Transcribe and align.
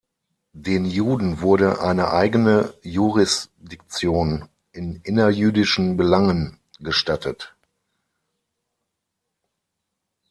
Den 0.57 0.85
Juden 0.85 1.41
wurde 1.41 1.79
eine 1.79 2.09
eigene 2.11 2.73
Jurisdiktion 2.81 4.49
in 4.71 4.95
innerjüdischen 5.03 5.95
Belangen 5.95 6.57
gestattet. 6.79 7.55